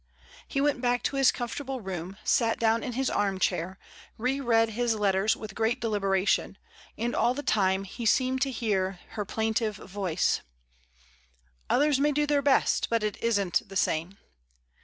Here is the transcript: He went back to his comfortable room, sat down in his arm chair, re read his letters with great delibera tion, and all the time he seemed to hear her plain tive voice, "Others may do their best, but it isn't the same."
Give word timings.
He 0.47 0.59
went 0.59 0.81
back 0.81 1.03
to 1.03 1.15
his 1.17 1.31
comfortable 1.31 1.79
room, 1.79 2.17
sat 2.23 2.57
down 2.59 2.81
in 2.81 2.93
his 2.93 3.07
arm 3.07 3.37
chair, 3.37 3.77
re 4.17 4.39
read 4.39 4.69
his 4.69 4.95
letters 4.95 5.35
with 5.37 5.53
great 5.53 5.79
delibera 5.79 6.27
tion, 6.27 6.57
and 6.97 7.15
all 7.15 7.35
the 7.35 7.43
time 7.43 7.83
he 7.83 8.07
seemed 8.07 8.41
to 8.41 8.49
hear 8.49 8.97
her 9.09 9.25
plain 9.25 9.53
tive 9.53 9.75
voice, 9.75 10.41
"Others 11.69 11.99
may 11.99 12.11
do 12.11 12.25
their 12.25 12.41
best, 12.41 12.89
but 12.89 13.03
it 13.03 13.15
isn't 13.21 13.61
the 13.69 13.75
same." 13.77 14.17